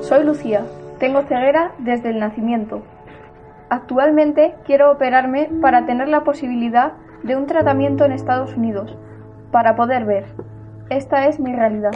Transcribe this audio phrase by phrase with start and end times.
[0.00, 0.64] Soy Lucía,
[0.98, 2.82] tengo ceguera desde el nacimiento.
[3.68, 6.92] Actualmente quiero operarme para tener la posibilidad
[7.22, 8.96] de un tratamiento en Estados Unidos,
[9.50, 10.26] para poder ver.
[10.88, 11.92] Esta es mi realidad.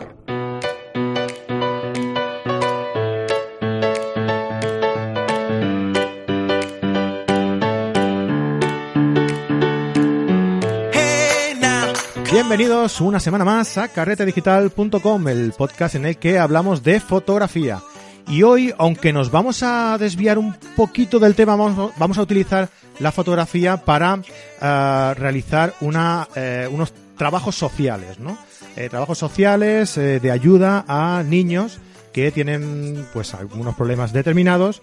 [12.30, 17.80] Bienvenidos una semana más a carretedigital.com, el podcast en el que hablamos de fotografía.
[18.28, 23.12] Y hoy, aunque nos vamos a desviar un poquito del tema, vamos, a utilizar la
[23.12, 24.20] fotografía para
[24.60, 28.38] eh, realizar una, eh, unos trabajos sociales, ¿no?
[28.76, 31.78] Eh, trabajos sociales de ayuda a niños
[32.12, 34.82] que tienen pues algunos problemas determinados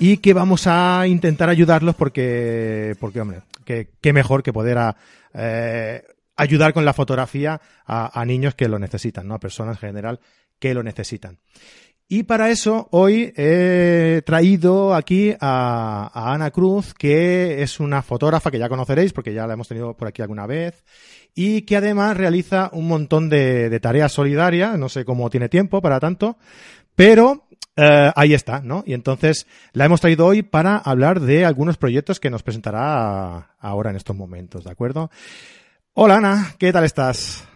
[0.00, 4.96] y que vamos a intentar ayudarlos porque, porque hombre, qué mejor que poder a,
[6.36, 9.34] ayudar con la fotografía a, niños que lo necesitan, ¿no?
[9.34, 10.20] A personas en general
[10.58, 11.38] que lo necesitan.
[12.10, 18.58] Y para eso hoy he traído aquí a, Ana Cruz, que es una fotógrafa que
[18.58, 20.86] ya conoceréis porque ya la hemos tenido por aquí alguna vez
[21.34, 26.00] y que además realiza un montón de, tareas solidarias, no sé cómo tiene tiempo para
[26.00, 26.38] tanto,
[26.94, 27.46] pero
[27.76, 28.84] eh, ahí está, ¿no?
[28.86, 33.90] Y entonces la hemos traído hoy para hablar de algunos proyectos que nos presentará ahora
[33.90, 35.10] en estos momentos, ¿de acuerdo?
[35.92, 37.46] Hola Ana, ¿qué tal estás?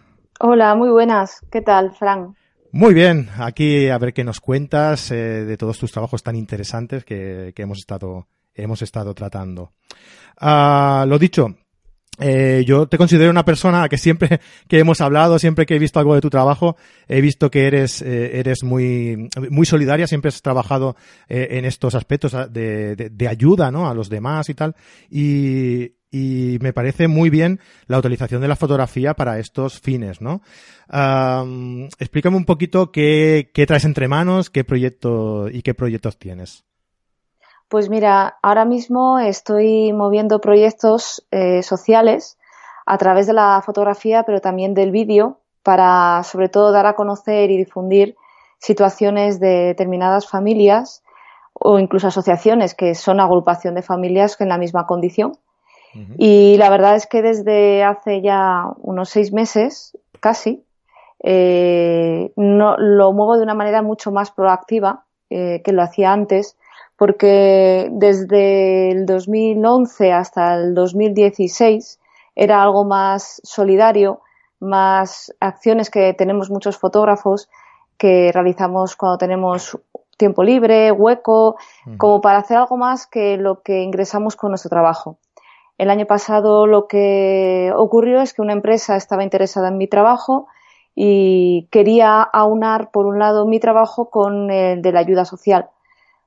[0.41, 1.41] Hola, muy buenas.
[1.51, 2.37] ¿Qué tal, Fran?
[2.75, 7.05] Muy bien, aquí a ver qué nos cuentas eh, de todos tus trabajos tan interesantes
[7.05, 9.75] que, hemos estado hemos estado tratando.
[10.41, 11.55] Ah, lo dicho,
[12.19, 16.01] eh, yo te considero una persona que siempre que hemos hablado, siempre que he visto
[16.01, 16.77] algo de tu trabajo,
[17.09, 20.97] he visto que eres, eh, eres muy, muy solidaria, siempre has trabajado
[21.29, 23.87] en estos aspectos de, de, ayuda, ¿no?
[23.87, 24.75] A los demás y tal.
[25.11, 30.43] Y, y me parece muy bien la utilización de la fotografía para estos fines, ¿no?
[31.99, 36.65] explícame un poquito qué, traes entre manos, qué proyecto y qué proyectos tienes.
[37.69, 42.37] Pues mira, ahora mismo estoy moviendo proyectos eh, sociales
[42.85, 47.51] a través de la fotografía, pero también del vídeo, para sobre todo dar a conocer
[47.51, 48.17] y difundir
[48.59, 51.03] situaciones de determinadas familias
[51.55, 55.39] o incluso asociaciones que son agrupación de familias en la misma condición
[56.19, 60.65] y la verdad es que desde hace ya unos seis meses, casi,
[61.23, 66.57] eh, no, lo muevo de una manera mucho más proactiva eh, que lo hacía antes,
[66.97, 72.01] porque desde el 2011 hasta el 2016
[72.35, 74.21] era algo más solidario,
[74.61, 77.49] más acciones que tenemos muchos fotógrafos
[77.99, 79.79] que realizamos cuando tenemos
[80.17, 81.57] tiempo libre, hueco,
[81.99, 85.19] como para hacer algo más que lo que ingresamos con nuestro trabajo.
[85.79, 90.47] El año pasado lo que ocurrió es que una empresa estaba interesada en mi trabajo
[90.95, 95.71] y quería aunar, por un lado, mi trabajo con el de la ayuda social,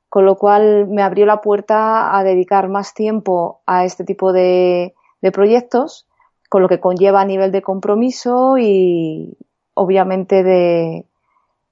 [0.09, 4.95] con lo cual me abrió la puerta a dedicar más tiempo a este tipo de,
[5.34, 6.07] proyectos,
[6.50, 9.38] con lo que conlleva a nivel de compromiso y
[9.73, 11.05] obviamente de,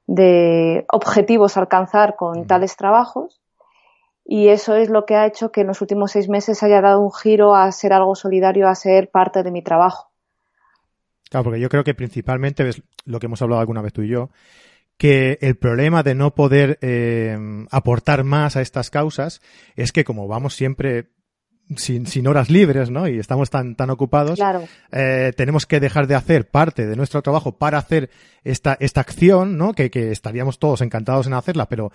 [0.08, 3.43] de objetivos a alcanzar con tales trabajos
[4.26, 7.02] y eso es lo que ha hecho que en los últimos seis meses haya dado
[7.02, 10.12] un giro a ser algo solidario, a ser parte de mi trabajo.
[11.30, 14.10] Claro, porque yo creo que principalmente es lo que hemos hablado alguna vez tú y
[14.10, 14.30] yo,
[14.98, 17.38] que el problema de no poder eh,
[17.72, 19.42] aportar más a estas causas
[19.76, 21.10] es que como vamos siempre
[21.76, 23.08] sin, sin horas libres, ¿no?
[23.08, 24.40] Y estamos tan, tan ocupados,
[24.92, 28.10] eh, tenemos que dejar de hacer parte de nuestro trabajo para hacer
[28.44, 29.74] esta, esta acción, ¿no?
[29.74, 31.92] Que, que estaríamos todos encantados en hacerla, pero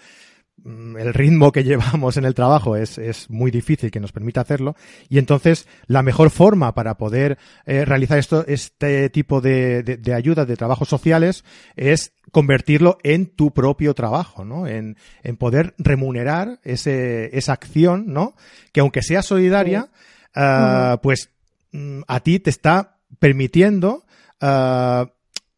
[0.64, 4.76] el ritmo que llevamos en el trabajo es, es, muy difícil que nos permita hacerlo
[5.08, 10.46] y entonces la mejor forma para poder eh, realizar esto, este tipo de, de, ayudas,
[10.46, 11.44] de trabajos sociales,
[11.76, 14.66] es convertirlo en tu propio trabajo, ¿no?
[14.66, 18.34] En, en poder remunerar ese, esa acción, ¿no?
[18.72, 19.90] Que aunque sea solidaria,
[20.34, 21.30] ah, pues
[21.72, 24.04] mm, a ti te está permitiendo
[24.40, 25.10] ah,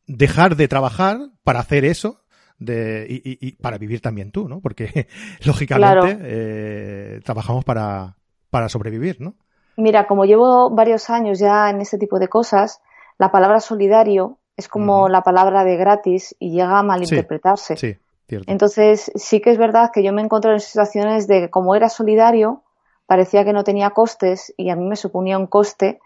[0.07, 2.21] dejar de trabajar para hacer eso
[2.61, 4.61] de, y, y, para vivir también tú, ¿no?
[4.61, 5.09] Porque
[5.45, 8.17] lógicamente eh, trabajamos para,
[8.51, 9.35] para sobrevivir, ¿no?
[9.77, 12.81] Mira, como llevo varios años ya en este tipo de cosas,
[13.19, 17.77] la palabra solidario es como la palabra de gratis y llega a malinterpretarse.
[17.77, 17.97] Sí,
[18.29, 18.53] cierto.
[18.53, 21.89] Entonces, sí que es verdad que yo me encontré en situaciones de que como era
[21.89, 22.63] solidario,
[23.07, 25.99] parecía que no tenía costes y a mí me suponía un coste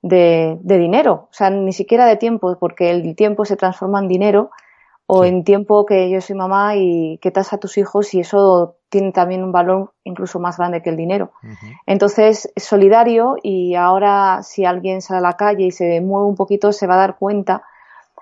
[0.00, 4.08] de, de dinero, o sea, ni siquiera de tiempo, porque el tiempo se transforma en
[4.08, 4.50] dinero
[5.12, 8.76] o en tiempo que yo soy mamá y que das a tus hijos y eso
[8.88, 11.32] tiene también un valor incluso más grande que el dinero.
[11.84, 16.36] Entonces, es solidario y ahora si alguien sale a la calle y se mueve un
[16.36, 17.64] poquito se va a dar cuenta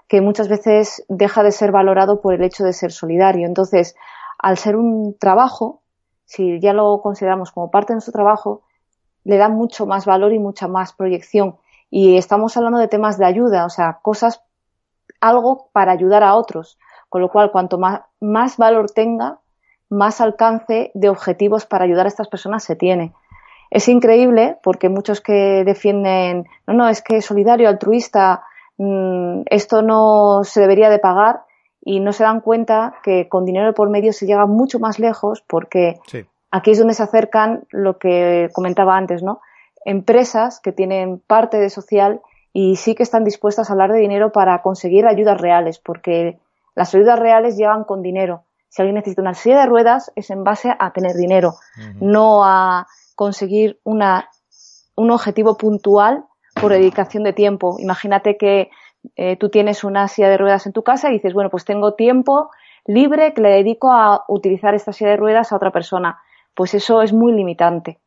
[0.08, 3.46] que muchas veces deja de ser valorado por el hecho de ser solidario.
[3.46, 3.94] Entonces,
[4.38, 5.82] al ser un trabajo,
[6.24, 8.62] si ya lo consideramos como parte de nuestro trabajo,
[9.24, 11.56] le da mucho más valor y mucha más proyección.
[11.90, 14.42] Y estamos hablando de temas de ayuda, o sea, cosas,
[15.20, 16.78] algo para ayudar a otros.
[17.08, 19.38] Con lo cual, cuanto más, más valor tenga,
[19.88, 23.12] más alcance de objetivos para ayudar a estas personas se tiene.
[23.70, 28.44] Es increíble porque muchos que defienden, no, no, es que solidario, altruista,
[28.78, 31.42] mmm, esto no se debería de pagar
[31.82, 35.42] y no se dan cuenta que con dinero por medio se llega mucho más lejos
[35.46, 36.26] porque sí.
[36.50, 39.40] aquí es donde se acercan lo que comentaba antes, ¿no?
[39.84, 42.20] Empresas que tienen parte de social
[42.52, 46.38] y sí que están dispuestas a hablar de dinero para conseguir ayudas reales porque
[46.74, 48.44] las ayudas reales llegan con dinero.
[48.68, 51.96] Si alguien necesita una silla de ruedas es en base a tener dinero, uh -huh.
[52.00, 54.28] no a conseguir una,
[54.94, 56.24] un objetivo puntual
[56.60, 57.76] por dedicación de tiempo.
[57.78, 58.70] Imagínate que
[59.16, 61.94] eh, tú tienes una silla de ruedas en tu casa y dices, bueno, pues tengo
[61.94, 62.50] tiempo
[62.84, 66.20] libre que le dedico a utilizar esta silla de ruedas a otra persona.
[66.54, 68.00] Pues eso es muy limitante.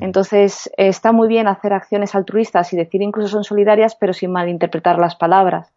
[0.00, 4.98] Entonces, está muy bien hacer acciones altruistas y decir incluso son solidarias, pero sin malinterpretar
[4.98, 5.70] las palabras.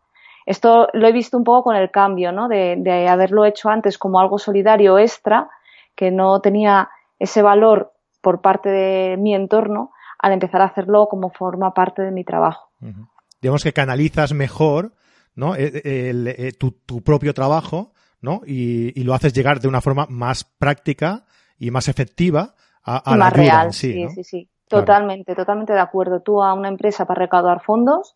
[0.46, 2.48] Esto lo he visto un poco con el cambio, ¿no?
[2.48, 5.50] De, de haberlo hecho antes como algo solidario extra,
[5.96, 6.90] que no tenía
[7.20, 12.12] ese valor por parte de mi entorno, al empezar a hacerlo como forma parte de
[12.12, 12.70] mi trabajo.
[12.82, 13.08] Uh -huh.
[13.42, 14.94] Digamos que canalizas mejor,
[15.36, 15.56] ¿no?
[15.56, 17.92] El, el, el, tu, tu, propio trabajo,
[18.22, 18.42] ¿no?
[18.46, 21.26] Y, y, lo haces llegar de una forma más práctica
[21.60, 24.10] y más efectiva a, a más la ayuda real, en sí, sí, ¿no?
[24.12, 24.50] sí, sí.
[24.68, 25.44] Totalmente, claro.
[25.44, 26.22] totalmente de acuerdo.
[26.22, 28.16] Tú a una empresa para recaudar fondos,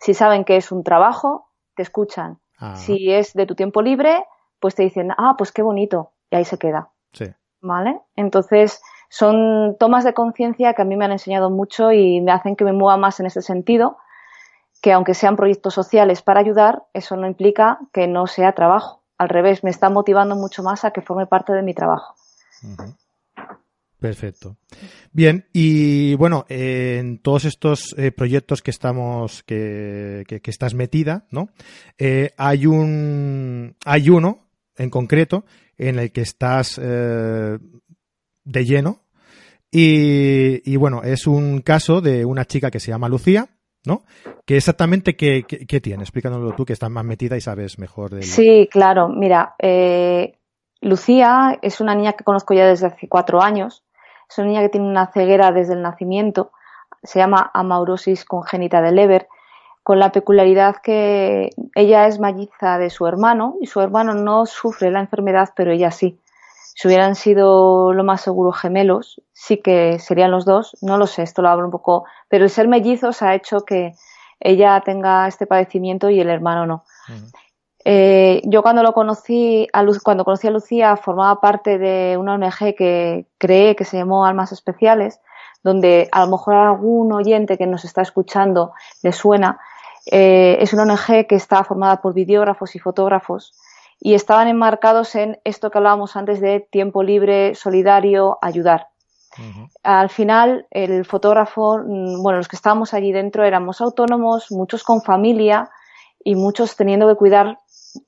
[0.00, 2.38] si saben que es un trabajo, te escuchan.
[2.58, 2.76] Ah.
[2.76, 4.24] Si es de tu tiempo libre,
[4.60, 6.90] pues te dicen, ah, pues qué bonito, y ahí se queda.
[7.12, 7.26] Sí.
[7.60, 8.00] ¿Vale?
[8.14, 12.56] Entonces, son tomas de conciencia que a mí me han enseñado mucho y me hacen
[12.56, 13.98] que me mueva más en ese sentido,
[14.82, 19.02] que aunque sean proyectos sociales para ayudar, eso no implica que no sea trabajo.
[19.18, 22.14] Al revés, me está motivando mucho más a que forme parte de mi trabajo.
[22.62, 22.96] Uh -huh.
[23.98, 24.58] Perfecto.
[25.12, 31.48] Bien, y bueno, en todos estos eh, proyectos que estamos, que, que, estás metida, ¿no?
[31.96, 35.46] Eh, hay un, hay uno en concreto
[35.78, 37.58] en el que estás eh,
[38.44, 39.00] de lleno
[39.70, 43.48] y, y, bueno, es un caso de una chica que se llama Lucía,
[43.86, 44.02] ¿no?
[44.44, 48.22] Que exactamente qué, qué, tiene, explícanoslo tú que estás más metida y sabes mejor de
[48.22, 49.56] Sí, claro, mira,
[50.82, 53.85] Lucía es una niña que conozco ya desde hace cuatro años
[54.28, 56.52] es una niña que tiene una ceguera desde el nacimiento,
[57.02, 59.28] se llama amaurosis congénita de Leber,
[59.82, 64.90] con la peculiaridad que ella es melliza de su hermano y su hermano no sufre
[64.90, 66.18] la enfermedad, pero ella sí.
[66.74, 71.22] Si hubieran sido lo más seguro gemelos, sí que serían los dos, no lo sé,
[71.22, 73.94] esto lo hablo un poco, pero el ser mellizos ha hecho que
[74.40, 76.84] ella tenga este padecimiento y el hermano no.
[77.88, 82.34] Eh, yo cuando lo conocí, a Lu cuando conocí a Lucía, formaba parte de una
[82.34, 85.20] ONG que creé que se llamó Almas Especiales,
[85.62, 88.72] donde a lo mejor a algún oyente que nos está escuchando
[89.04, 89.60] le suena.
[90.10, 93.54] Eh, es una ONG que está formada por videógrafos y fotógrafos
[94.00, 98.88] y estaban enmarcados en esto que hablábamos antes de tiempo libre, solidario, ayudar.
[99.38, 99.70] Uh -huh.
[99.84, 105.02] Al final, el fotógrafo, mm, bueno, los que estábamos allí dentro éramos autónomos, muchos con
[105.02, 105.70] familia
[106.24, 107.58] y muchos teniendo que cuidar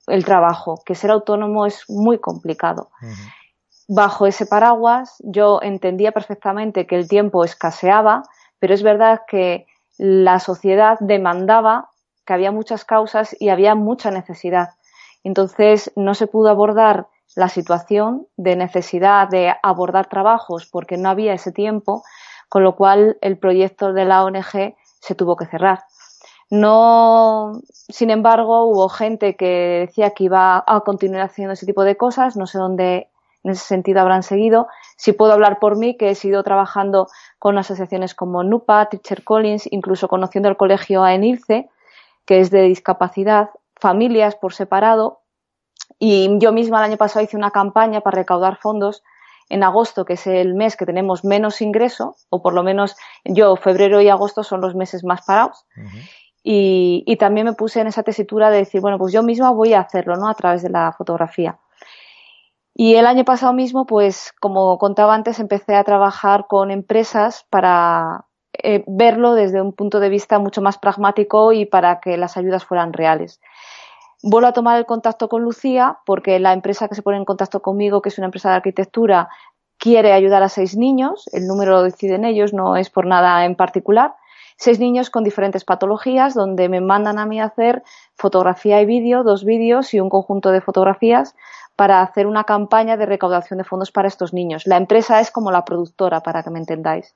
[0.06, 2.90] el trabajo, que ser autónomo es muy complicado.
[3.02, 3.32] Uh -huh.
[3.88, 8.22] Bajo ese paraguas yo entendía perfectamente que el tiempo escaseaba,
[8.58, 11.88] pero es verdad que la sociedad demandaba
[12.26, 14.74] que había muchas causas y había mucha necesidad.
[15.24, 21.32] Entonces no se pudo abordar la situación de necesidad de abordar trabajos porque no había
[21.32, 22.02] ese tiempo,
[22.48, 25.84] con lo cual el proyecto de la ONG se tuvo que cerrar.
[26.50, 31.96] No, sin embargo, hubo gente que decía que iba a continuar haciendo ese tipo de
[31.96, 33.08] cosas, no sé dónde
[33.44, 34.66] en ese sentido habrán seguido.
[34.96, 39.70] Si puedo hablar por mí, que he sido trabajando con asociaciones como NUPA, Teacher Collins,
[39.70, 41.68] incluso conociendo el colegio AENILCE,
[42.24, 45.20] que es de discapacidad, familias por separado.
[45.98, 49.02] Y yo misma el año pasado hice una campaña para recaudar fondos
[49.48, 53.56] en agosto, que es el mes que tenemos menos ingreso, o por lo menos yo,
[53.56, 55.64] febrero y agosto son los meses más parados.
[56.42, 59.80] Y, también me puse en esa tesitura de decir, bueno, pues yo misma voy a
[59.80, 60.28] hacerlo, ¿no?
[60.28, 61.58] A través de la fotografía.
[62.74, 68.26] Y el año pasado mismo, pues, como contaba antes, empecé a trabajar con empresas para
[68.52, 72.64] eh, verlo desde un punto de vista mucho más pragmático y para que las ayudas
[72.64, 73.40] fueran reales.
[74.22, 77.62] Vuelvo a tomar el contacto con Lucía porque la empresa que se pone en contacto
[77.62, 79.28] conmigo, que es una empresa de arquitectura,
[79.76, 81.28] quiere ayudar a seis niños.
[81.32, 84.14] El número lo deciden ellos, no es por nada en particular
[84.58, 87.82] seis niños con diferentes patologías donde me mandan a mí a hacer
[88.16, 91.34] fotografía y vídeo, dos vídeos y un conjunto de fotografías
[91.76, 94.66] para hacer una campaña de recaudación de fondos para estos niños.
[94.66, 97.14] La empresa es como la productora, para que me entendáis.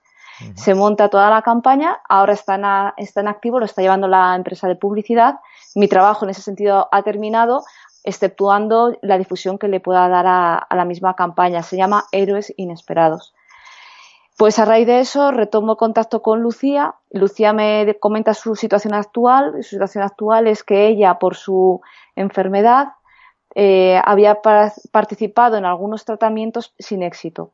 [0.54, 2.64] Se monta toda la campaña, ahora está en,
[2.96, 5.40] está en activo, lo está llevando la empresa de publicidad.
[5.74, 7.64] Mi trabajo en ese sentido ha terminado,
[8.04, 11.62] exceptuando la difusión que le pueda dar a, la misma campaña.
[11.62, 13.34] Se llama Héroes Inesperados.
[14.36, 16.94] Pues a raíz de eso retomo contacto con Lucía.
[17.10, 19.62] Lucía me comenta su situación actual.
[19.62, 21.80] Su situación actual es que ella, por su
[22.16, 22.88] enfermedad,
[23.54, 24.40] eh, había
[24.90, 27.52] participado en algunos tratamientos sin éxito.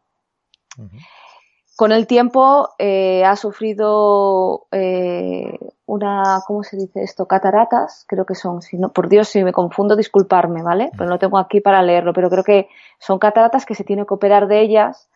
[1.76, 7.26] Con el tiempo eh, ha sufrido eh, una, ¿cómo se dice esto?
[7.26, 8.62] Cataratas, creo que son.
[8.62, 10.90] Si no, por Dios, si me confundo, disculparme, ¿vale?
[10.97, 12.68] Pero no tengo aquí para leerlo, pero creo que
[13.00, 15.08] son cataratas que se tiene que operar de ellas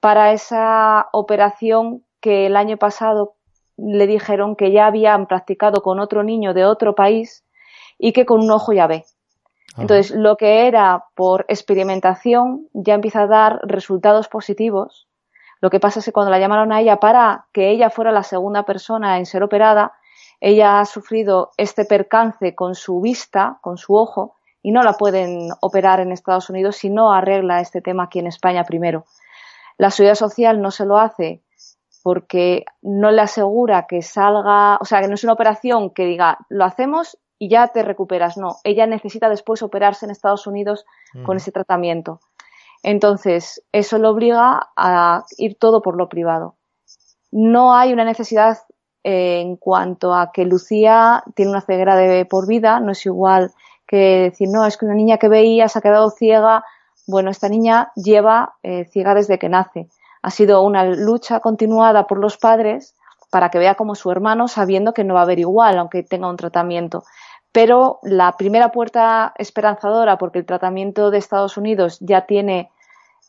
[0.00, 3.34] para esa operación que el año pasado
[3.76, 7.44] le dijeron que ya habían practicado con otro niño de otro país
[7.98, 9.04] y que con un ojo ya ve.
[9.78, 15.06] Entonces, lo que era por experimentación ya empieza a dar resultados positivos
[15.60, 18.22] lo que pasa es que cuando la llamaron a ella para que ella fuera la
[18.22, 19.92] segunda persona en ser operada,
[20.40, 25.50] ella ha sufrido este percance con su vista, con su ojo, y no la pueden
[25.60, 29.04] operar en Estados Unidos si no arregla este tema aquí en España primero.
[29.80, 31.42] La seguridad social no se lo hace
[32.02, 36.36] porque no le asegura que salga, o sea, que no es una operación que diga,
[36.50, 38.36] lo hacemos y ya te recuperas.
[38.36, 40.84] No, ella necesita después operarse en Estados Unidos
[41.24, 42.20] con ese tratamiento.
[42.82, 46.56] Entonces, eso lo obliga a ir todo por lo privado.
[47.30, 48.58] No hay una necesidad
[49.02, 53.50] eh, en cuanto a que Lucía tiene una ceguera de por vida, no es igual
[53.86, 56.64] que decir, no, es que una niña que veía se ha quedado ciega.
[57.10, 59.88] Bueno, esta niña lleva eh, ciega desde que nace.
[60.22, 62.94] Ha sido una lucha continuada por los padres
[63.30, 66.28] para que vea como su hermano, sabiendo que no va a haber igual, aunque tenga
[66.28, 67.02] un tratamiento.
[67.52, 72.70] Pero la primera puerta esperanzadora, porque el tratamiento de Estados Unidos ya tiene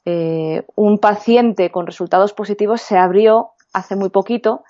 [0.05, 4.63] eh, un paciente con resultados positivos, se abrió hace muy poquito,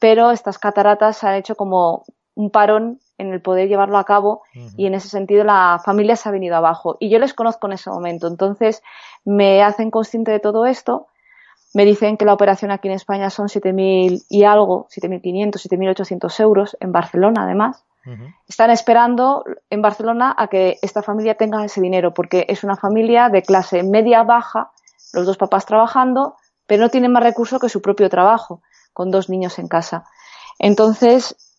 [0.00, 2.04] pero estas cataratas han hecho como
[2.34, 4.42] un parón en el poder llevarlo a cabo
[4.76, 6.96] y en ese sentido la familia se ha venido abajo.
[7.00, 8.82] Y yo les conozco en ese momento, entonces
[9.24, 11.06] me hacen consciente de todo esto.
[11.74, 16.76] Me dicen que la operación aquí en España son 7.000 y algo, 7.500, 7.800 euros,
[16.80, 17.84] en Barcelona además.
[18.46, 23.30] Están esperando en Barcelona a que esta familia tenga ese dinero, porque es una familia
[23.30, 24.70] de clase media-baja,
[25.12, 26.36] los dos papás trabajando,
[26.68, 30.04] pero no tienen más recursos que su propio trabajo, con dos niños en casa.
[30.60, 31.55] Entonces,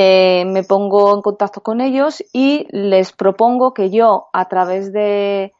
[0.00, 5.52] eh, me pongo en contacto con ellos y les propongo que yo, a través de,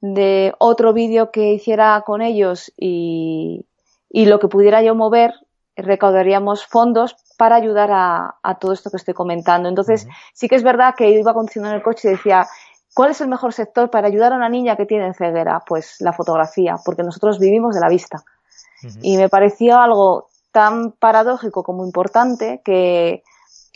[0.00, 3.66] de otro vídeo que hiciera con ellos y,
[4.08, 5.34] y lo que pudiera yo mover,
[5.76, 9.68] recaudaríamos fondos para ayudar a, todo esto que estoy comentando.
[9.68, 12.46] Entonces, sí que es verdad que iba conduciendo el coche y decía,
[12.94, 15.62] ¿cuál es el mejor sector para ayudar a una niña que tiene ceguera?
[15.66, 18.24] Pues la fotografía, porque nosotros vivimos de la vista.
[19.02, 23.22] Y me pareció algo tan paradójico como importante que,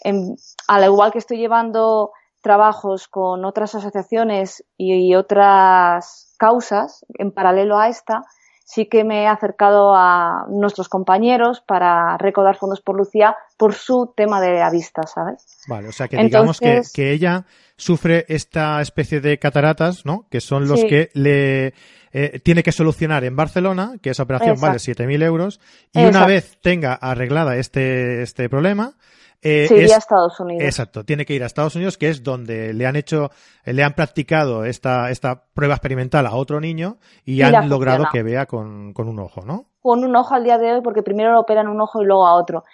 [0.04, 7.88] al igual que estoy llevando trabajos con otras asociaciones y otras causas en paralelo a
[7.88, 8.22] esta,
[8.68, 14.12] sí que me he acercado a nuestros compañeros para recaudar fondos por Lucía por su
[14.14, 15.46] tema de la vista, ¿sabes?
[15.66, 20.26] Vale, o sea que digamos que, que, ella sufre esta especie de cataratas, ¿no?
[20.30, 21.72] Que son los que le
[22.12, 25.60] eh, tiene que solucionar en Barcelona, que esa operación vale 7.000 euros,
[25.94, 28.96] y una vez tenga arreglada este, este problema,
[29.42, 30.64] eh, a Estados Unidos.
[30.64, 33.30] Exacto, tiene que ir a Estados Unidos, que es donde le han hecho,
[33.64, 38.46] le han practicado esta, esta prueba experimental a otro niño y, han logrado que vea
[38.46, 39.66] con, un ojo, ¿no?
[39.80, 42.26] Con un ojo al día de hoy, porque primero lo operan un ojo y luego
[42.26, 42.64] a otro.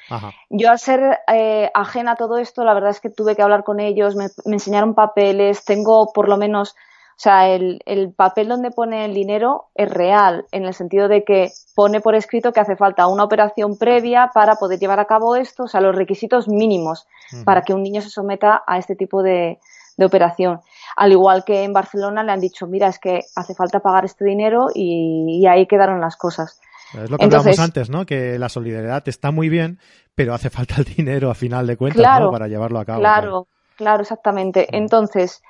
[0.49, 3.63] Yo, al ser eh, ajena a todo esto, la verdad es que tuve que hablar
[3.63, 6.75] con ellos, me enseñaron papeles, tengo por lo menos
[7.17, 11.23] o sea, el, el, papel donde pone el dinero es real, en el sentido de
[11.23, 15.37] que pone por escrito que hace falta una operación previa para poder llevar a cabo
[15.37, 17.07] esto, o sea, los requisitos mínimos
[17.45, 19.61] para que un niño se someta a este tipo de,
[19.97, 20.61] de, operación.
[20.97, 24.25] Al igual que en Barcelona le han dicho, mira, es que hace falta pagar este
[24.25, 26.61] dinero y, ahí quedaron las cosas.
[26.95, 28.07] Es lo que hablábamos antes, ¿no?
[28.07, 29.79] Que la solidaridad está muy bien,
[30.17, 32.33] pero hace falta el dinero a final de cuentas, ¿no?
[32.33, 33.01] Para llevarlo a cabo.
[33.01, 34.67] Claro, claro, exactamente.
[34.77, 35.43] Entonces,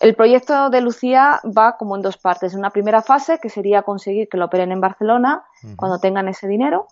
[0.00, 2.54] el proyecto de Lucía va como en dos partes.
[2.54, 5.44] Una primera fase, que sería conseguir que lo operen en Barcelona
[5.76, 6.88] cuando tengan ese dinero.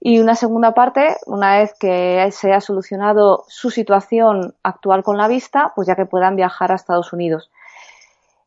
[0.00, 5.28] Y una segunda parte, una vez que se ha solucionado su situación actual con la
[5.28, 7.50] vista, pues ya que puedan viajar a Estados Unidos.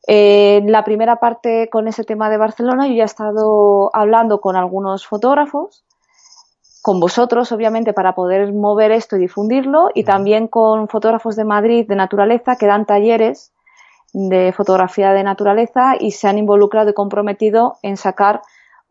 [0.06, 4.56] En la primera parte con ese tema de Barcelona, yo ya he estado hablando con
[4.56, 5.84] algunos fotógrafos,
[6.82, 11.88] con vosotros, obviamente, para poder mover esto y difundirlo, y también con fotógrafos de Madrid
[11.88, 13.52] de naturaleza que dan talleres
[14.14, 18.42] de fotografía de naturaleza y se han involucrado y comprometido en sacar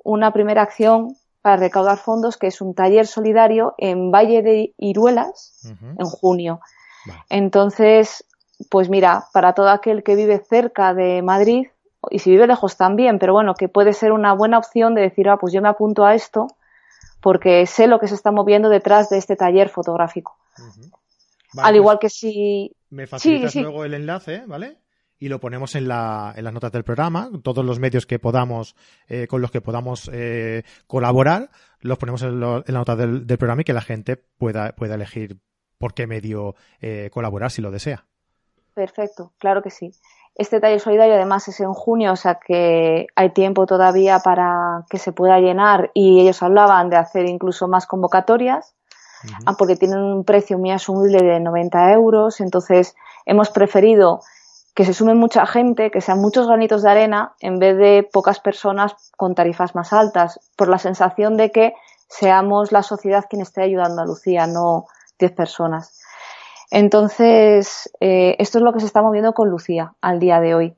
[0.04, 5.62] una primera acción para recaudar fondos, que es un taller solidario en Valle de Iruelas
[5.80, 6.60] en junio.
[7.28, 8.24] Entonces,
[8.70, 11.68] pues mira, para todo aquel que vive cerca de Madrid,
[12.10, 15.28] y si vive lejos también, pero bueno, que puede ser una buena opción de decir,
[15.28, 16.48] ah, pues yo me apunto a esto
[17.20, 20.36] porque sé lo que se está moviendo detrás de este taller fotográfico.
[21.58, 22.76] Al igual pues que si...
[22.90, 24.78] Me facilitas luego el enlace, ¿vale?
[25.18, 27.30] Y lo ponemos en, la, en las notas del programa.
[27.42, 28.76] Todos los medios que podamos,
[29.08, 33.62] eh, con los que podamos eh, colaborar, los ponemos en, la las notas del, programa
[33.62, 35.38] y que la gente pueda, pueda elegir
[35.78, 38.06] por qué medio eh, colaborar si lo desea.
[38.74, 39.92] Perfecto, claro que sí.
[40.34, 44.98] Este taller solidario además es en junio, o sea que hay tiempo todavía para que
[44.98, 48.74] se pueda llenar y ellos hablaban de hacer incluso más convocatorias,
[49.46, 52.94] ah, porque tienen un precio muy asumible de 90 euros, entonces
[53.24, 54.20] hemos preferido
[54.76, 58.40] que se sume mucha gente, que sean muchos granitos de arena, en vez de pocas
[58.40, 61.72] personas con tarifas más altas, por la sensación de que
[62.08, 64.84] seamos la sociedad quien esté ayudando a Lucía, no
[65.18, 65.98] 10 personas.
[66.70, 70.76] Entonces, eh, esto es lo que se está moviendo con Lucía al día de hoy.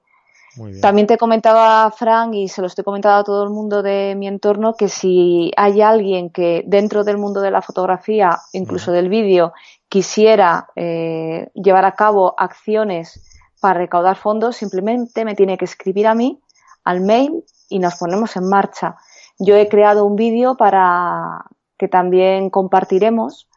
[0.81, 4.29] También te comentaba, Frank, y se lo estoy comentando a todo el mundo de mi
[4.29, 9.53] entorno, que si hay alguien que dentro del mundo de la fotografía, incluso del vídeo,
[9.89, 16.15] quisiera eh, llevar a cabo acciones para recaudar fondos simplemente me tiene que escribir a
[16.15, 16.41] mí
[16.85, 18.97] al mail y nos ponemos en marcha.
[19.39, 21.45] Yo he creado un vídeo para
[21.77, 23.49] que también compartiremos.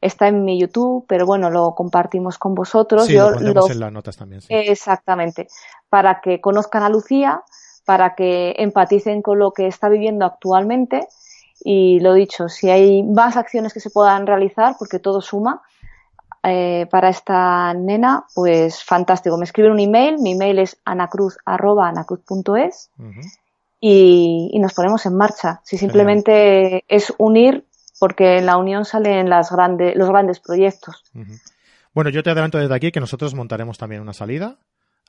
[0.00, 3.06] Está en mi YouTube, pero bueno, lo compartimos con vosotros.
[3.06, 4.40] Sí, Yo lo en las notas también.
[4.48, 5.48] Exactamente.
[5.88, 7.42] Para que conozcan a Lucía,
[7.84, 11.08] para que empaticen con lo que está viviendo actualmente.
[11.64, 15.62] Y lo dicho, si hay más acciones que se puedan realizar, porque todo suma,
[16.42, 19.36] eh, para esta nena, pues fantástico.
[19.36, 22.90] Me escriben un email, mi email es anacruz.anacruz.es
[23.80, 25.60] y, y nos ponemos en marcha.
[25.64, 27.66] Si simplemente es unir,
[27.98, 31.02] porque en la unión salen las grandes, los grandes proyectos.
[31.92, 34.58] Bueno, yo te adelanto desde aquí que nosotros montaremos también una salida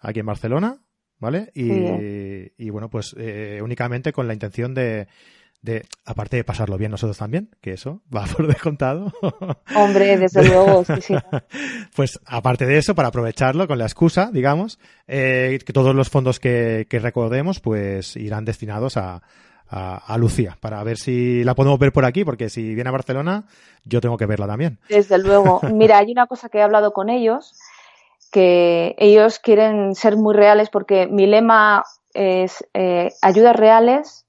[0.02, 0.78] aquí en Barcelona,
[1.20, 1.52] ¿vale?
[1.54, 5.08] Y, y bueno, pues eh, únicamente con la intención de,
[5.62, 9.12] de, aparte de pasarlo bien nosotros también, que eso va por descontado.
[9.76, 11.16] Hombre, desde luego, sí, sí.
[11.96, 16.40] Pues aparte de eso, para aprovecharlo con la excusa, digamos, eh, que todos los fondos
[16.40, 19.22] que, que recordemos, pues irán destinados a,
[19.70, 23.46] a, Lucía, para ver si la podemos ver por aquí, porque si viene a Barcelona,
[23.84, 24.80] yo tengo que verla también.
[24.90, 25.62] Desde luego.
[25.74, 27.54] Mira, hay una cosa que he hablado con ellos,
[28.32, 34.26] que ellos quieren ser muy reales, porque mi lema es eh, ayudas reales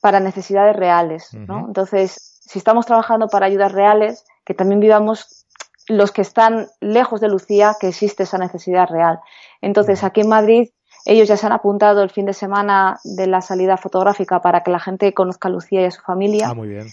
[0.00, 1.66] para necesidades reales, ¿no?
[1.66, 5.46] Entonces, si estamos trabajando para ayudas reales, que también vivamos
[5.88, 9.20] los que están lejos de Lucía, que existe esa necesidad real.
[9.60, 10.68] Entonces, aquí en Madrid,
[11.04, 14.70] ellos ya se han apuntado el fin de semana de la salida fotográfica para que
[14.70, 16.48] la gente conozca a Lucía y a su familia.
[16.48, 16.86] Ah, muy bien.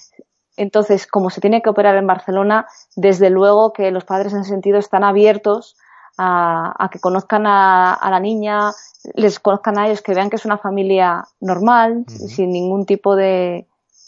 [0.58, 2.66] Entonces, como se tiene que operar en Barcelona,
[2.96, 5.78] desde luego que los padres en ese sentido están abiertos
[6.18, 8.72] a, que conozcan a, la niña,
[9.14, 13.68] les conozcan a ellos, que vean que es una familia normal, sin ningún tipo de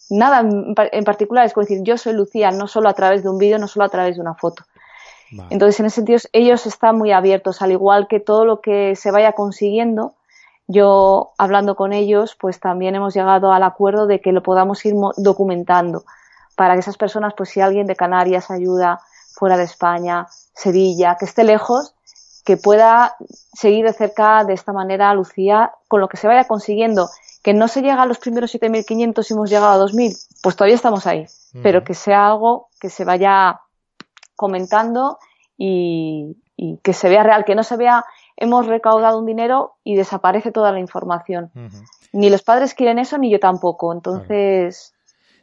[0.09, 1.45] nada en particular.
[1.45, 3.85] Es como decir, yo soy Lucía, no solo a través de un vídeo, no solo
[3.85, 4.63] a través de una foto.
[5.51, 9.11] Entonces, en ese sentido, ellos están muy abiertos, al igual que todo lo que se
[9.11, 10.15] vaya consiguiendo.
[10.67, 14.95] Yo, hablando con ellos, pues también hemos llegado al acuerdo de que lo podamos ir
[15.17, 16.03] documentando
[16.55, 18.99] para que esas personas, pues si alguien de Canarias ayuda
[19.33, 21.95] fuera de España, Sevilla, que esté lejos,
[22.49, 23.15] que pueda
[23.53, 27.07] seguir de cerca de esta manera a Lucía con lo que se vaya consiguiendo.
[27.43, 30.73] Que no se llega a los primeros 7.500 y hemos llegado a 2.000, pues todavía
[30.73, 31.27] estamos ahí.
[31.61, 33.59] Pero que sea algo que se vaya
[34.35, 35.19] comentando
[35.59, 36.37] y,
[36.81, 38.03] que se vea real, que no se vea
[38.35, 41.51] hemos recaudado un dinero y desaparece toda la información.
[42.13, 43.93] Ni los padres quieren eso, ni yo tampoco.
[43.93, 44.95] Entonces.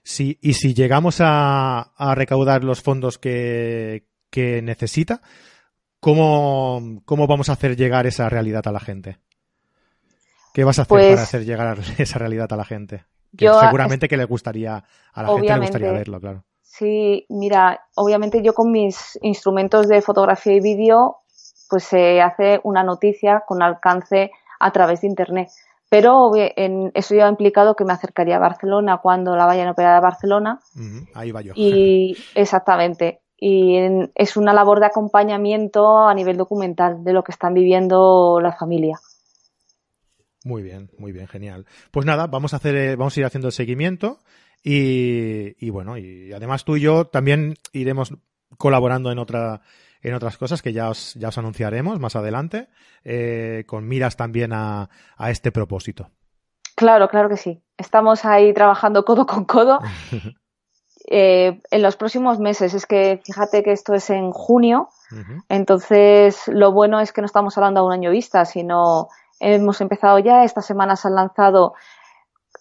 [0.03, 5.21] Sí, y si llegamos a, recaudar los fondos que, que necesita,
[6.07, 9.19] ¿cómo, ¿cómo vamos a hacer llegar esa realidad a la gente?
[10.55, 13.05] ¿Qué vas a hacer para pues hacer llegar esa realidad a la gente?
[13.37, 16.45] seguramente que le gustaría, a la gente le gustaría verlo, claro.
[16.63, 21.17] Sí, mira, obviamente yo con mis instrumentos de fotografía y vídeo,
[21.69, 25.49] pues se hace una noticia con alcance a través de internet.
[25.89, 29.73] Pero en, eso ya ha implicado que me acercaría a Barcelona cuando la vayan a
[29.73, 30.61] operar a Barcelona.
[31.15, 31.53] Ahí va yo.
[31.57, 33.77] Y exactamente y
[34.15, 38.99] es una labor de acompañamiento a nivel documental de lo que están viviendo la familia.
[40.45, 41.67] Muy bien, muy bien, genial.
[41.91, 44.21] Pues nada, vamos a hacer, eh, vamos a ir haciendo el seguimiento
[44.63, 48.15] y, bueno, y además tú y yo también iremos
[48.59, 49.61] colaborando en otra
[50.03, 52.69] en otras cosas que ya os, ya os anunciaremos más adelante,
[53.03, 56.11] eh, con miras también a, a este propósito.
[56.77, 57.65] Claro, claro que sí.
[57.77, 59.81] Estamos ahí trabajando codo con codo.
[61.09, 64.89] Eh, en los próximos meses, es que fíjate que esto es en junio,
[65.49, 70.19] entonces lo bueno es que no estamos hablando a un año vista, sino hemos empezado
[70.19, 71.75] ya, estas semanas han lanzado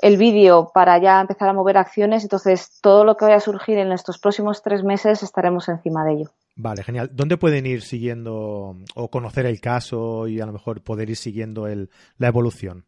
[0.01, 3.79] el vídeo para ya empezar a mover acciones, entonces todo lo que vaya a surgir
[3.79, 6.29] en estos próximos tres meses estaremos encima de ello.
[6.55, 7.09] Vale, genial.
[7.11, 11.67] ¿Dónde pueden ir siguiendo o conocer el caso y a lo mejor poder ir siguiendo
[11.67, 12.85] el, la evolución?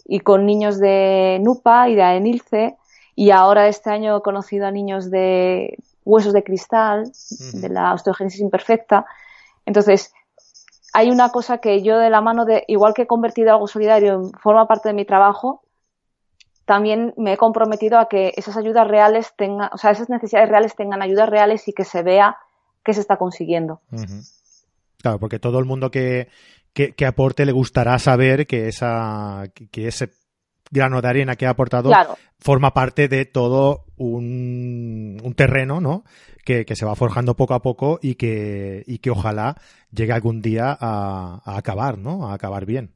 [0.04, 2.76] y con niños de NUPA y de AENILCE,
[3.19, 7.12] y ahora este año he conocido a niños de huesos de cristal,
[7.53, 9.08] de la osteogénesis imperfecta.
[9.65, 10.13] Entonces,
[10.93, 14.30] hay una cosa que yo de la mano de, igual que he convertido algo solidario
[14.39, 15.63] forma parte de mi trabajo,
[16.65, 20.75] también me he comprometido a que esas ayudas reales tengan, o sea, esas necesidades reales
[20.75, 22.38] tengan ayudas reales y que se vea
[22.86, 23.82] que se está consiguiendo.
[25.01, 26.27] Claro, porque todo el mundo que,
[26.75, 30.12] que, aporte le gustará saber que esa, que ese
[30.71, 31.91] grano de arena que ha aportado
[32.39, 36.03] forma parte de todo un, un terreno, ¿no?
[36.45, 39.56] Que, que, se va forjando poco a poco y que, y que ojalá
[39.91, 42.30] llegue algún día a, a acabar, ¿no?
[42.30, 42.93] A acabar bien.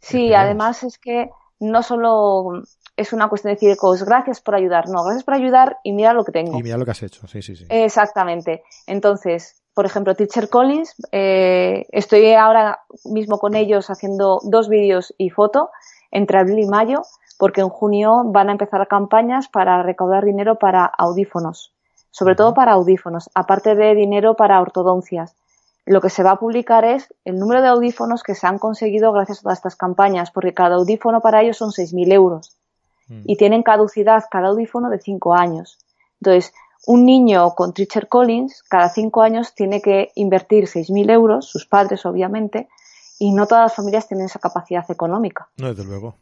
[0.00, 2.62] Sí, además es que no solo
[2.96, 6.14] es una cuestión de decir, pues gracias por ayudar, no, gracias por ayudar y mira
[6.14, 6.58] lo que tengo.
[6.58, 7.66] Y mira lo que has hecho, sí, sí, sí.
[7.68, 8.62] Exactamente.
[8.86, 15.30] Entonces, por ejemplo, Teacher Collins, eh, estoy ahora mismo con ellos haciendo dos vídeos y
[15.30, 15.70] foto
[16.10, 17.02] entre abril y mayo,
[17.38, 21.72] porque en junio van a empezar campañas para recaudar dinero para audífonos,
[22.10, 25.34] sobre todo para audífonos, aparte de dinero para ortodoncias.
[25.86, 29.12] Lo que se va a publicar es el número de audífonos que se han conseguido
[29.12, 32.56] gracias a todas estas campañas, porque cada audífono para ellos son 6.000 euros
[33.08, 33.22] mm.
[33.24, 35.78] y tienen caducidad cada audífono de 5 años.
[36.20, 36.52] Entonces,
[36.86, 42.04] un niño con Tricher Collins cada 5 años tiene que invertir 6.000 euros, sus padres
[42.06, 42.68] obviamente,
[43.20, 45.50] y no todas las familias tienen esa capacidad económica.
[45.58, 46.16] No, desde luego.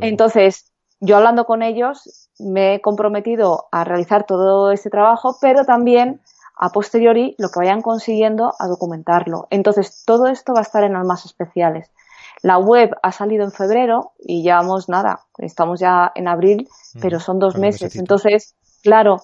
[0.00, 6.20] Entonces, yo hablando con ellos, me he comprometido a realizar todo este trabajo, pero también
[6.56, 9.48] a posteriori lo que vayan consiguiendo a documentarlo.
[9.50, 11.90] Entonces, todo esto va a estar en almas especiales.
[12.40, 17.18] La web ha salido en febrero y llevamos nada, estamos ya en abril, mm, pero
[17.18, 17.96] son dos meses.
[17.96, 19.16] Entonces, claro,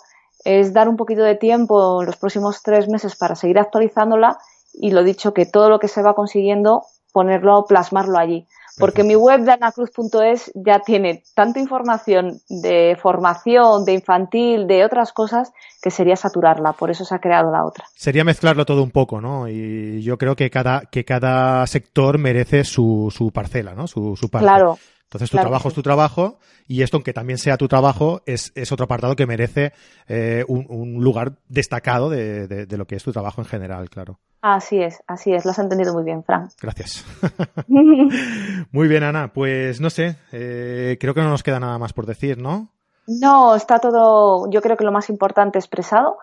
[0.45, 4.39] es dar un poquito de tiempo en los próximos tres meses para seguir actualizándola
[4.73, 8.47] y lo dicho que todo lo que se va consiguiendo ponerlo, plasmarlo allí.
[8.79, 15.13] Porque mi web de anacruz.es ya tiene tanta información de formación, de infantil, de otras
[15.13, 16.73] cosas, que sería saturarla.
[16.73, 17.85] Por eso se ha creado la otra.
[17.95, 19.49] Sería mezclarlo todo un poco, ¿no?
[19.49, 23.87] Y yo creo que cada, que cada sector merece su, su parcela, ¿no?
[23.87, 24.47] Su, su parte.
[24.47, 24.79] Claro.
[25.11, 28.71] Entonces tu trabajo es tu trabajo y esto, aunque también sea tu trabajo, es, es
[28.71, 29.73] otro apartado que merece
[30.07, 33.91] eh, un, un, lugar destacado de, de, de, lo que es tu trabajo en general,
[33.91, 34.21] claro.
[34.41, 36.49] Así es, así es, lo has entendido muy bien, Fran.
[36.63, 37.05] Gracias.
[38.71, 39.33] muy bien, Ana.
[39.33, 42.69] Pues no sé, eh, creo que no nos queda nada más por decir, ¿no?
[43.09, 46.19] No, está todo, yo creo que lo más importante expresado.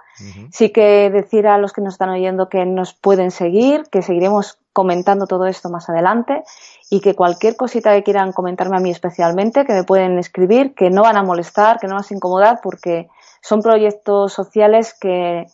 [0.52, 4.60] Sí que decir a los que nos están oyendo que nos pueden seguir, que seguiremos
[4.78, 6.44] comentando todo esto más adelante
[6.92, 10.92] y que cualquier cosita que quieran comentarme a mí especialmente, que me pueden escribir, que
[10.92, 13.08] no van a molestar, que no van a incomodar, porque
[13.42, 15.48] son proyectos sociales que,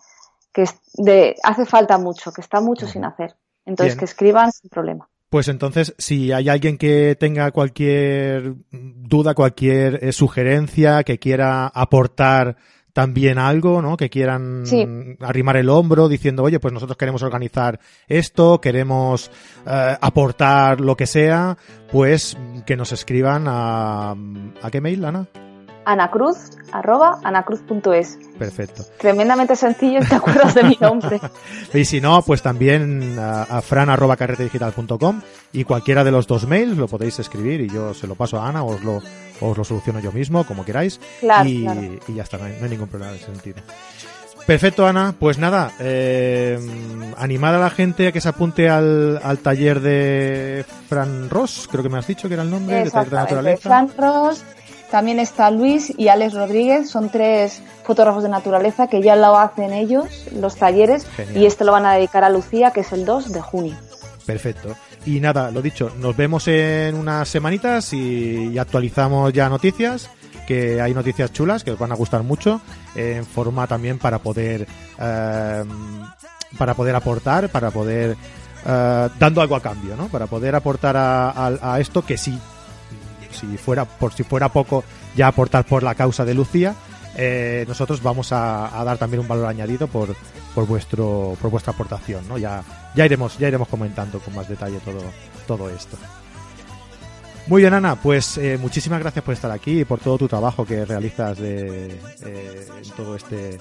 [0.51, 3.33] que de, hace falta mucho, que está mucho sin hacer.
[3.65, 5.07] Entonces, que escriban sin problema.
[5.29, 12.57] Pues entonces, si hay alguien que tenga cualquier duda, cualquier eh, sugerencia, que quiera aportar
[12.93, 13.97] también algo, ¿no?
[13.97, 14.63] Que quieran
[15.19, 19.31] arrimar el hombro diciendo, oye, pues nosotros queremos organizar esto, queremos
[19.65, 21.57] eh, aportar lo que sea,
[21.91, 24.15] pues que nos escriban a...
[24.61, 25.27] ¿A qué mail, Ana?
[25.85, 28.19] Anacruz, arroba anacruz.es.
[28.37, 28.83] Perfecto.
[28.99, 31.19] Tremendamente sencillo y te acuerdas de mi nombre.
[31.73, 36.47] y si no, pues también a, a fran arroba carretedigital.com y cualquiera de los dos
[36.47, 39.01] mails lo podéis escribir y yo se lo paso a Ana o os lo,
[39.41, 40.99] os lo soluciono yo mismo, como queráis.
[41.19, 41.81] Claro, y, claro.
[42.07, 43.61] y ya está, no hay, no hay ningún problema en ese sentido.
[44.45, 45.15] Perfecto, Ana.
[45.17, 46.59] Pues nada, eh,
[47.17, 51.81] animar a la gente a que se apunte al, al taller de Fran Ross, creo
[51.81, 53.61] que me has dicho que era el nombre, de taller de naturaleza.
[53.61, 54.43] Fran Ross,
[54.93, 59.73] también está Luis y Alex Rodríguez, son tres fotógrafos de naturaleza que ya lo hacen
[59.73, 60.05] ellos,
[60.39, 61.37] los talleres, Genial.
[61.37, 63.75] y este lo van a dedicar a Lucía, que es el 2 de junio.
[64.27, 64.69] Perfecto.
[65.07, 70.11] Y nada, lo dicho, nos vemos en unas semanitas y, actualizamos ya noticias,
[70.47, 72.61] que hay noticias chulas que os van a gustar mucho,
[72.95, 74.67] eh, en forma también para poder
[74.99, 75.63] eh,
[76.57, 78.15] para poder aportar, para poder
[78.63, 80.07] eh, dando algo a cambio, ¿no?
[80.07, 82.37] Para poder aportar a, a- a esto que si
[83.33, 84.83] si fuera por si fuera poco
[85.15, 86.75] ya aportar por la causa de Lucía,
[87.15, 90.15] eh, nosotros vamos a, dar también un valor añadido por,
[90.55, 92.37] por vuestro por vuestra aportación, ¿no?
[92.37, 92.63] Ya
[92.95, 95.01] ya iremos ya iremos comentando con más detalle todo
[95.47, 95.97] todo esto.
[97.47, 100.65] Muy bien, Ana, pues eh, muchísimas gracias por estar aquí y por todo tu trabajo
[100.65, 103.59] que realizas de, eh, en todo este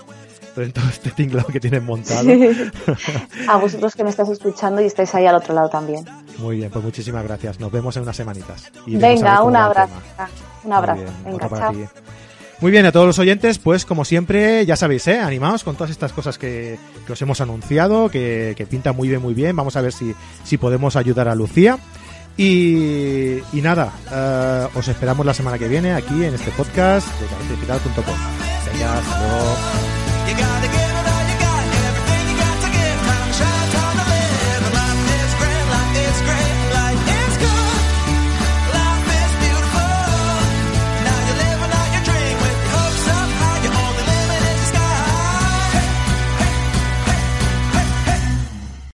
[0.56, 2.28] en todo este tinglado que tienes montado.
[3.48, 6.04] a vosotros que me estáis escuchando y estáis ahí al otro lado también.
[6.38, 7.60] Muy bien, pues muchísimas gracias.
[7.60, 8.70] Nos vemos en unas semanitas.
[8.86, 9.94] Y Venga, un abrazo.
[10.64, 11.02] Un abrazo.
[11.02, 11.72] Muy bien, Venga, chao.
[12.60, 15.18] Muy bien, a todos los oyentes, pues como siempre, ya sabéis, ¿eh?
[15.18, 19.20] animaos con todas estas cosas que, que os hemos anunciado, que, que pinta muy bien,
[19.20, 19.56] muy bien.
[19.56, 20.14] Vamos a ver si,
[20.44, 21.78] si podemos ayudar a Lucía.
[22.36, 27.26] Y, y nada, eh, os esperamos la semana que viene aquí en este podcast de.
[28.72, 30.81] Venga, hasta luego.